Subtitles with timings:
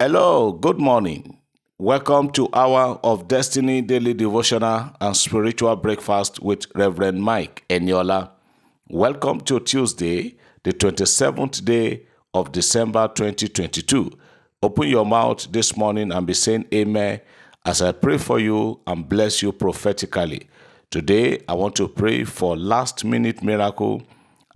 [0.00, 1.38] Hello, good morning.
[1.78, 8.30] Welcome to Hour of Destiny Daily Devotional and Spiritual Breakfast with Reverend Mike Eniola.
[8.88, 10.34] Welcome to Tuesday,
[10.64, 14.10] the 27th day of December 2022.
[14.64, 17.20] Open your mouth this morning and be saying Amen
[17.64, 20.48] as I pray for you and bless you prophetically.
[20.90, 24.02] Today, I want to pray for last minute miracle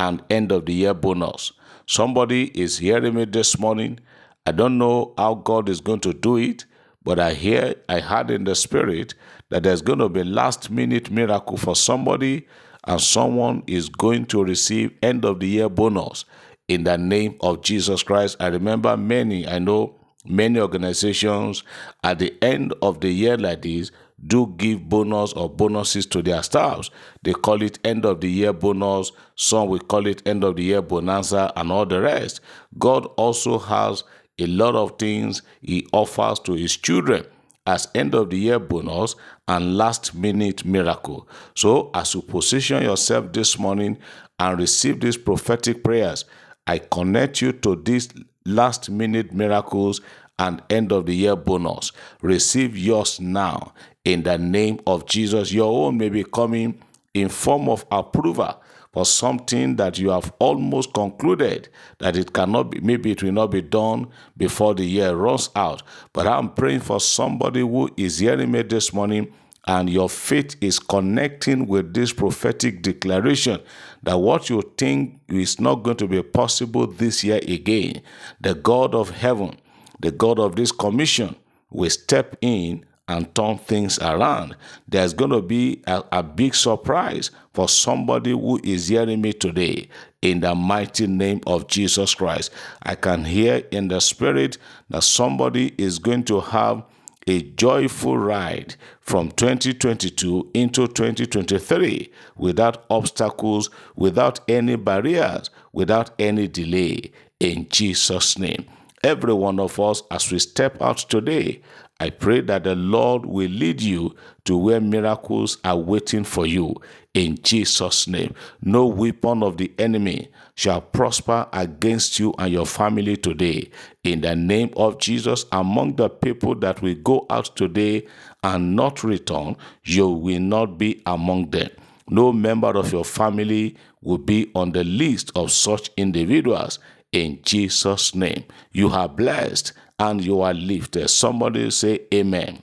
[0.00, 1.52] and end of the year bonus.
[1.86, 4.00] Somebody is hearing me this morning.
[4.48, 6.64] I don't know how God is going to do it,
[7.04, 9.12] but I hear, I heard in the spirit
[9.50, 12.48] that there's going to be last minute miracle for somebody
[12.84, 16.24] and someone is going to receive end of the year bonus
[16.66, 18.38] in the name of Jesus Christ.
[18.40, 21.62] I remember many, I know many organizations
[22.02, 23.90] at the end of the year like this
[24.26, 26.90] do give bonus or bonuses to their staffs.
[27.22, 29.12] They call it end of the year bonus.
[29.36, 32.40] Some will call it end of the year bonanza and all the rest.
[32.78, 34.02] God also has
[34.38, 37.24] a lot of things he offers to his children
[37.66, 39.14] as end of the year bonus
[39.46, 41.28] and last minute miracle.
[41.54, 43.98] So as you position yourself this morning
[44.38, 46.24] and receive these prophetic prayers,
[46.66, 48.08] I connect you to these
[48.46, 50.00] last minute miracles
[50.38, 51.92] and end of the year bonus.
[52.22, 55.52] Receive yours now in the name of Jesus.
[55.52, 56.80] Your own may be coming
[57.12, 58.62] in form of approval
[58.98, 61.68] for something that you have almost concluded
[61.98, 65.84] that it cannot be, maybe it will not be done before the year runs out.
[66.12, 69.32] But I'm praying for somebody who is hearing me this morning
[69.68, 73.60] and your faith is connecting with this prophetic declaration
[74.02, 78.02] that what you think is not going to be possible this year again,
[78.40, 79.60] the God of heaven,
[80.00, 81.36] the God of this commission,
[81.70, 84.54] will step in and turn things around.
[84.86, 89.88] There's going to be a, a, big surprise for somebody who is hearing me today
[90.20, 92.52] in the mighty name of Jesus Christ.
[92.82, 94.58] I can hear in the spirit
[94.90, 96.84] that somebody is going to have
[97.26, 107.10] a joyful ride from 2022 into 2023 without obstacles, without any barriers, without any delay
[107.40, 108.64] in Jesus' name.
[109.04, 111.60] Every one of us, as we step out today,
[112.00, 114.14] I pray that the Lord will lead you
[114.44, 116.76] to where miracles are waiting for you
[117.12, 118.34] in Jesus' name.
[118.62, 123.70] No weapon of the enemy shall prosper against you and your family today.
[124.04, 128.06] In the name of Jesus, among the people that will go out today
[128.44, 131.70] and not return, you will not be among them.
[132.08, 136.78] No member of your family will be on the list of such individuals
[137.12, 138.44] in Jesus' name.
[138.72, 141.08] You are blessed and you are lifted.
[141.08, 142.62] Somebody say, Amen.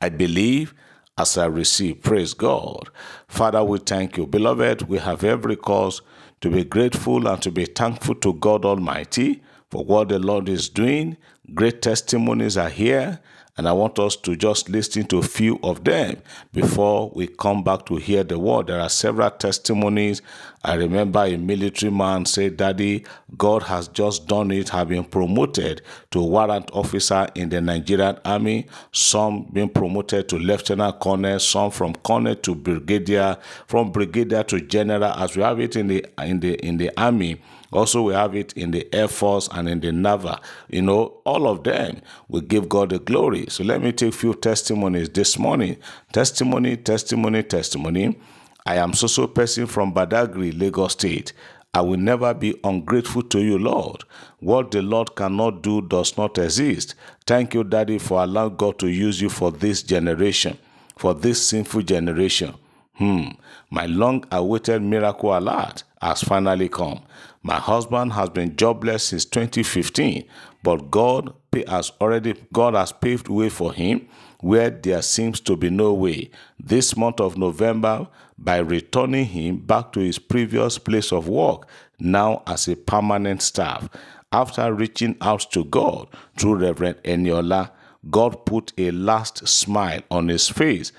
[0.00, 0.74] I believe
[1.18, 2.02] as I receive.
[2.02, 2.90] Praise God.
[3.28, 4.26] Father, we thank you.
[4.26, 6.02] Beloved, we have every cause
[6.40, 10.68] to be grateful and to be thankful to God Almighty for what the Lord is
[10.68, 11.16] doing.
[11.54, 13.20] Great testimonies are here
[13.58, 17.64] and I want us to just listen to a few of them before we come
[17.64, 18.68] back to hear the word.
[18.68, 20.22] There are several testimonies.
[20.62, 23.04] I remember a military man said, Daddy,
[23.36, 25.82] God has just done it, have been promoted
[26.12, 31.94] to warrant officer in the Nigerian army, some being promoted to lieutenant colonel, some from
[31.96, 36.54] colonel to brigadier, from brigadier to general, as we have it in the in the
[36.64, 40.30] in the army also, we have it in the Air Force and in the Navy.
[40.68, 43.46] You know, all of them will give God the glory.
[43.48, 45.76] So let me take few testimonies this morning.
[46.12, 48.18] Testimony, testimony, testimony.
[48.64, 51.32] I am so so person from Badagry, Lagos State.
[51.74, 54.04] I will never be ungrateful to you, Lord.
[54.40, 56.94] What the Lord cannot do does not exist.
[57.26, 60.58] Thank you, Daddy, for allowing God to use you for this generation,
[60.96, 62.54] for this sinful generation.
[62.98, 63.28] Hmm,
[63.70, 67.00] my long awaited miracle alert has finally come.
[67.44, 70.24] My husband has been jobless since 2015,
[70.64, 71.32] but God
[71.68, 74.08] has already God has paved way for him
[74.40, 76.30] where there seems to be no way.
[76.58, 81.68] This month of November, by returning him back to his previous place of work,
[82.00, 83.88] now as a permanent staff.
[84.32, 87.70] After reaching out to God through Reverend Eniola,
[88.10, 90.92] God put a last smile on his face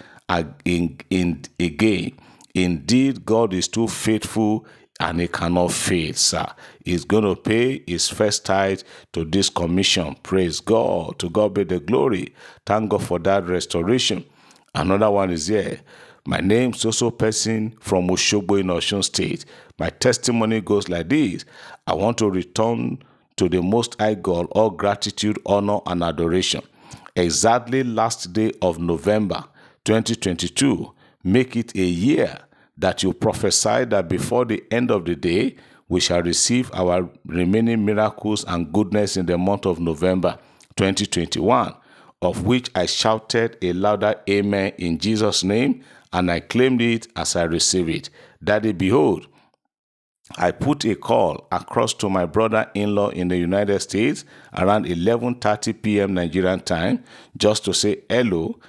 [0.65, 2.13] in, in, again.
[2.53, 4.65] Indeed, God is too faithful
[4.99, 6.45] and he cannot fail, sir.
[6.83, 8.81] He's going to pay his first tithe
[9.13, 10.15] to this commission.
[10.23, 11.19] Praise God.
[11.19, 12.33] To God be the glory.
[12.65, 14.25] Thank God for that restoration.
[14.75, 15.79] Another one is here.
[16.25, 19.45] My name is also person from Oshogbo in Osun State.
[19.79, 21.45] My testimony goes like this.
[21.87, 22.99] I want to return
[23.37, 26.61] to the Most High God all gratitude, honor, and adoration.
[27.15, 29.43] Exactly last day of November
[29.85, 30.93] 2022,
[31.23, 32.39] make it a year
[32.77, 35.55] that you prophesy that before the end of the day,
[35.89, 40.37] we shall receive our remaining miracles and goodness in the month of November
[40.75, 41.73] 2021,
[42.21, 45.83] of which I shouted a louder amen in Jesus' name,
[46.13, 48.09] and I claimed it as I received it.
[48.43, 49.27] Daddy, behold,
[50.37, 54.25] I put a call across to my brother-in-law in the United States
[54.55, 56.13] around 11:30 p.m.
[56.13, 57.03] Nigerian time
[57.35, 58.59] just to say hello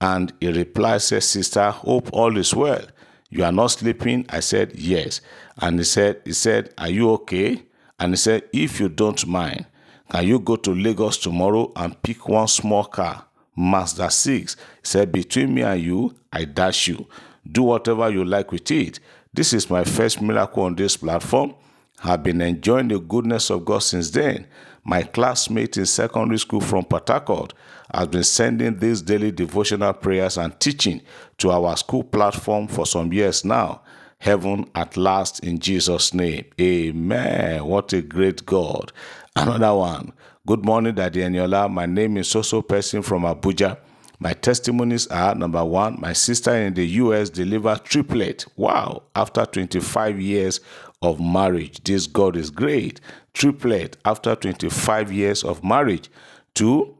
[0.00, 2.82] and he replied said sister hope all is well.
[3.28, 4.26] You are not sleeping.
[4.28, 5.20] I said yes.
[5.60, 7.62] And he said he said are you okay?
[7.98, 9.66] And he said if you don't mind
[10.10, 15.12] can you go to Lagos tomorrow and pick one small car Mazda 6 he said
[15.12, 17.06] between me and you I dash you.
[17.50, 19.00] Do whatever you like with it.
[19.32, 21.54] This is my first miracle on this platform.
[22.02, 24.46] I've been enjoying the goodness of God since then.
[24.84, 27.52] My classmate in secondary school from Harcourt
[27.92, 31.02] has been sending these daily devotional prayers and teaching
[31.38, 33.82] to our school platform for some years now.
[34.18, 36.44] Heaven at last in Jesus' name.
[36.60, 37.64] Amen.
[37.64, 38.92] What a great God.
[39.36, 40.12] Another one.
[40.46, 41.70] Good morning, Daddy Eniola.
[41.70, 43.78] My name is Soso Person from Abuja.
[44.22, 48.44] My testimonies are number one, my sister in the US delivered triplet.
[48.56, 50.60] Wow, after 25 years
[51.00, 51.82] of marriage.
[51.84, 53.00] This God is great.
[53.32, 56.10] Triplet after 25 years of marriage.
[56.52, 56.94] Two,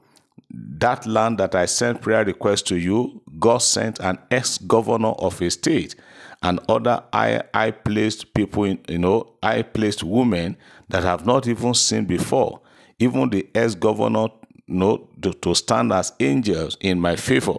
[0.51, 5.51] that land that I sent prayer request to you, God sent an ex-governor of a
[5.51, 5.95] state
[6.43, 10.57] and other I I placed people in, you know, I placed women
[10.89, 12.61] that have not even seen before.
[12.99, 14.29] Even the ex-governor
[14.71, 17.55] to, to stand as angels in my favor.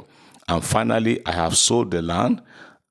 [0.47, 2.41] And finally, I have sold the land.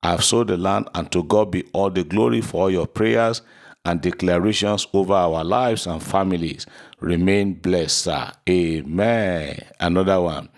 [0.03, 2.87] I have sold the land, and to God be all the glory for all your
[2.87, 3.41] prayers
[3.85, 6.65] and declarations over our lives and families.
[6.99, 8.31] Remain blessed, sir.
[8.49, 9.59] Amen.
[9.79, 10.49] Another one.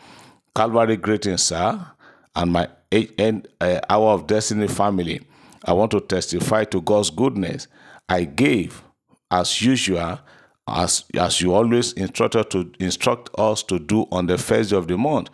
[0.56, 1.86] Calvary greetings, sir,
[2.36, 5.22] and my end, uh, hour of destiny family.
[5.66, 7.68] I want to testify to God's goodness.
[8.08, 8.84] I gave,
[9.32, 10.20] as usual,
[10.68, 14.88] as as you always instructed to instruct us to do on the first day of
[14.88, 15.30] the month.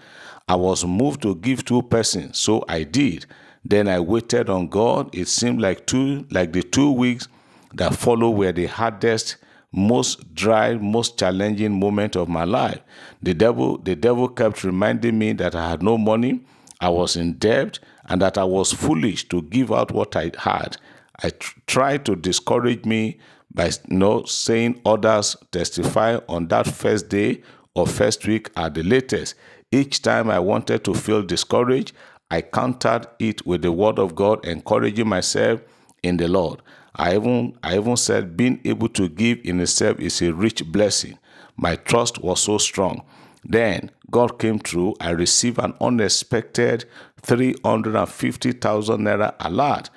[0.48, 3.26] I was moved to give two persons, so I did.
[3.64, 5.14] Then I waited on God.
[5.14, 7.28] It seemed like two like the two weeks
[7.74, 9.38] that followed were the hardest,
[9.72, 12.80] most dry, most challenging moment of my life.
[13.22, 16.42] The devil, the devil kept reminding me that I had no money,
[16.82, 17.78] I was in debt,
[18.08, 20.78] and that I was foolish to give out what I had.
[21.22, 23.20] I tr- tried to discourage me
[23.54, 27.42] by no saying others testify on that first day
[27.74, 29.36] or first week at the latest.
[29.72, 31.94] Each time I wanted to feel discouraged,
[32.32, 35.62] I countered it with the word of God, encouraging myself
[36.04, 36.62] in the Lord.
[36.96, 41.18] I even I even said being able to give in itself is a rich blessing.
[41.56, 43.04] My trust was so strong.
[43.44, 44.96] Then God came through.
[45.00, 46.86] I received an unexpected
[47.22, 49.90] 350,000 naira alert,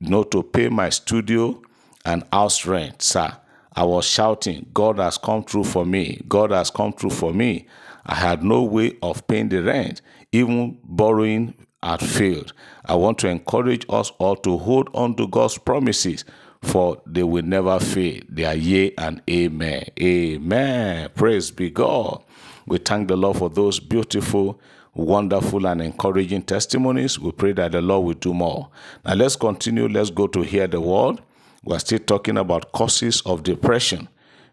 [0.00, 1.60] know, to pay my studio
[2.04, 3.36] and house rent, sir.
[3.76, 6.22] I was shouting, God has come through for me.
[6.28, 7.66] God has come through for me.
[8.06, 10.00] I had no way of paying the rent.
[10.30, 12.52] Even borrowing had failed.
[12.84, 16.24] I want to encourage us all to hold on to God's promises,
[16.62, 18.20] for they will never fail.
[18.28, 19.86] They are yea and amen.
[20.00, 21.10] Amen.
[21.14, 22.22] Praise be God.
[22.66, 24.60] We thank the Lord for those beautiful,
[24.94, 27.18] wonderful, and encouraging testimonies.
[27.18, 28.70] We pray that the Lord will do more.
[29.04, 29.88] Now let's continue.
[29.88, 31.20] Let's go to hear the word
[31.64, 34.08] we're still talking about causes of depression.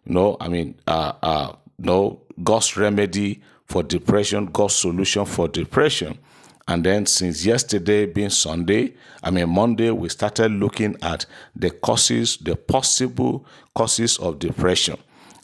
[0.05, 6.17] You know, I mean, uh, uh, no God's remedy for depression, God's solution for depression.
[6.67, 8.93] And then since yesterday being Sunday,
[9.23, 13.45] I mean Monday, we started looking at the causes, the possible
[13.75, 14.97] causes of depression.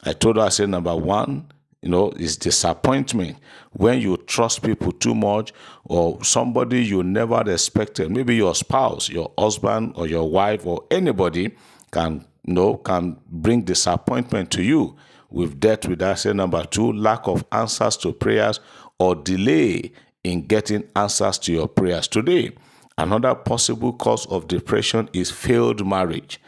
[0.04, 1.50] I told her, I said, number one,
[1.82, 3.36] you know, is disappointment
[3.72, 5.52] when you trust people too much
[5.84, 8.10] or somebody you never expected.
[8.10, 11.54] Maybe your spouse, your husband, or your wife, or anybody
[11.92, 14.96] can you know can bring disappointment to you.
[15.30, 16.18] We've dealt with that.
[16.18, 18.60] Say number two, lack of answers to prayers
[18.98, 19.92] or delay
[20.24, 22.08] in getting answers to your prayers.
[22.08, 22.52] Today,
[22.96, 26.40] another possible cause of depression is failed marriage.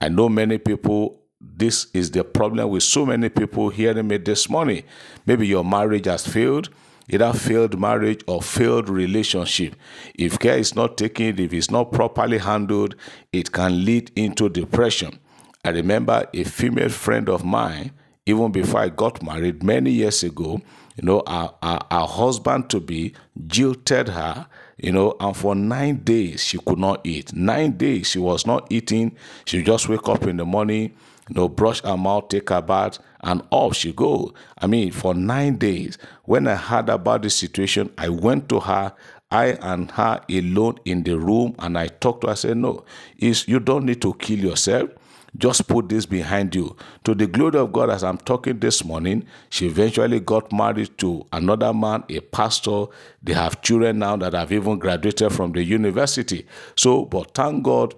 [0.00, 4.48] I know many people this is the problem with so many people hearing me this
[4.48, 4.82] morning.
[5.26, 6.68] Maybe your marriage has failed,
[7.08, 9.76] either failed marriage or failed relationship.
[10.14, 12.96] If care is not taken, if it's not properly handled,
[13.32, 15.18] it can lead into depression.
[15.64, 17.92] I remember a female friend of mine,
[18.26, 20.60] even before I got married many years ago,
[20.96, 23.14] you know, our, our, our husband to be
[23.46, 27.32] jilted her, you know, and for nine days she could not eat.
[27.32, 29.16] Nine days she was not eating.
[29.44, 30.94] She just wake up in the morning,
[31.34, 34.32] know, brush her mouth, take her bath, and off she go.
[34.58, 35.98] I mean, for nine days.
[36.24, 38.92] When I heard about the situation, I went to her.
[39.30, 42.32] I and her alone in the room, and I talked to her.
[42.32, 42.84] I said, "No,
[43.18, 44.90] is you don't need to kill yourself.
[45.36, 46.74] Just put this behind you.
[47.04, 51.26] To the glory of God, as I'm talking this morning, she eventually got married to
[51.32, 52.86] another man, a pastor.
[53.22, 56.46] They have children now that have even graduated from the university.
[56.76, 57.94] So, but thank God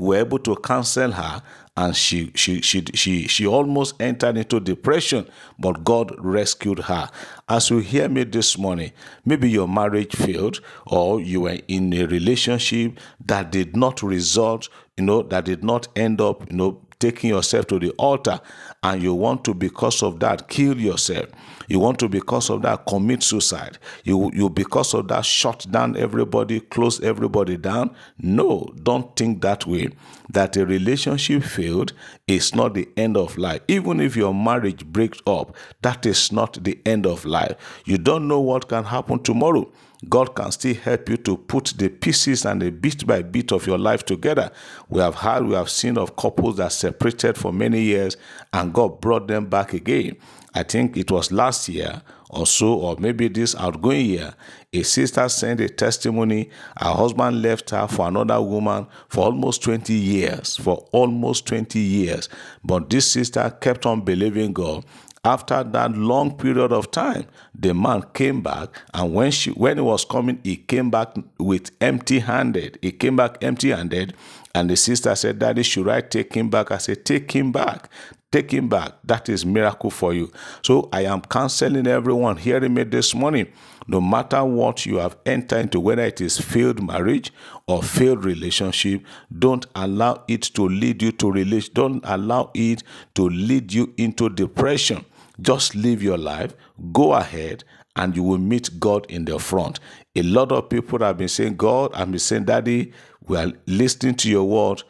[0.00, 1.42] were able to counsel her
[1.76, 5.26] and she she she she she almost entered into depression
[5.58, 7.08] but god rescued her.
[7.48, 8.92] As you hear me this morning
[9.24, 15.04] maybe your marriage failed or you were in a relationship that did not result you
[15.04, 18.40] know that did not end up you know taking yourself to the altar
[18.82, 21.26] and you want to because of that kill yourself
[21.70, 23.78] you want to because of that commit suicide.
[24.02, 27.94] You you because of that shut down everybody close everybody down?
[28.18, 29.90] No don't think that way.
[30.28, 31.92] That a relationship failed
[32.26, 33.60] is not the end of life.
[33.68, 37.54] Even if your marriage breaks up that is not the end of life.
[37.84, 39.70] You don't know what can happen tomorrow
[40.08, 43.66] God can still help you to put the pieces and the bit by bit of
[43.66, 44.50] your life together.
[44.88, 48.16] We have had, we have seen of couples that separated for many years
[48.52, 50.16] and God brought them back again.
[50.54, 54.34] I think it was last year or so, or maybe this outgoing year,
[54.72, 56.48] a sister sent a testimony.
[56.78, 62.28] Her husband left her for another woman for almost 20 years, for almost 20 years.
[62.64, 64.84] But this sister kept on believing God
[65.24, 69.82] after that long period of time, the man came back, and when she when he
[69.82, 72.78] was coming, he came back with empty-handed.
[72.80, 74.14] He came back empty-handed,
[74.54, 76.70] and the sister said, Daddy, should I take him back?
[76.70, 77.90] I said, Take him back.
[78.32, 78.92] Take him back.
[79.02, 80.30] That is miracle for you.
[80.62, 83.48] So I am counseling everyone hearing me this morning.
[83.88, 87.32] No matter what you have entered into, whether it is failed marriage
[87.66, 89.02] or failed relationship,
[89.36, 91.74] don't allow it to lead you to relation.
[91.74, 92.84] Don't allow it
[93.14, 95.04] to lead you into depression.
[95.40, 96.54] Just live your life,
[96.92, 97.64] go ahead,
[97.96, 99.80] and you will meet God in the front.
[100.14, 102.92] A lot of people have been saying, God, I've been saying, Daddy,
[103.26, 104.82] we are listening to your word.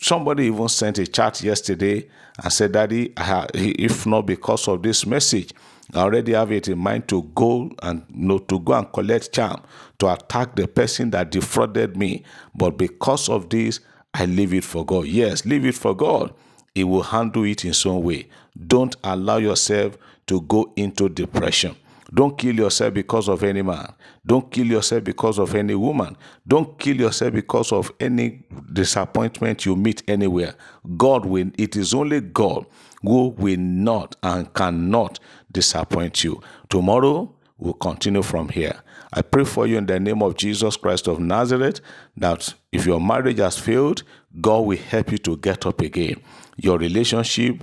[0.00, 2.08] Somebody even sent a chat yesterday
[2.42, 5.52] and said, Daddy, if not because of this message,
[5.94, 9.32] I already have it in mind to go and you know, to go and collect
[9.32, 9.62] charm
[9.98, 12.24] to attack the person that defrauded me.
[12.54, 13.80] But because of this,
[14.12, 15.06] I leave it for God.
[15.06, 16.34] Yes, leave it for God.
[16.76, 18.28] He will handle it in some way.
[18.66, 21.74] Don't allow yourself to go into depression.
[22.12, 23.94] Don't kill yourself because of any man.
[24.26, 26.18] Don't kill yourself because of any woman.
[26.46, 28.42] Don't kill yourself because of any
[28.74, 30.54] disappointment you meet anywhere.
[30.98, 32.66] God will, it is only God
[33.00, 35.18] who will not and cannot
[35.50, 36.42] disappoint you.
[36.68, 38.82] Tomorrow, we'll continue from here.
[39.14, 41.80] I pray for you in the name of Jesus Christ of Nazareth
[42.18, 44.02] that if your marriage has failed,
[44.42, 46.20] God will help you to get up again.
[46.56, 47.62] Your relationship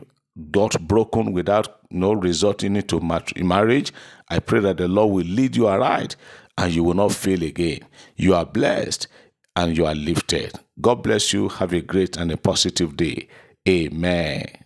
[0.51, 3.93] got broken without no resulting into marriage.
[4.29, 6.15] I pray that the Lord will lead you aright
[6.57, 7.79] and you will not fail again.
[8.15, 9.07] You are blessed
[9.55, 10.53] and you are lifted.
[10.81, 11.49] God bless you.
[11.49, 13.27] Have a great and a positive day.
[13.67, 14.62] Amen.